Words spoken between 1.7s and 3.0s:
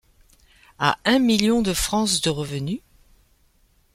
France de revenu?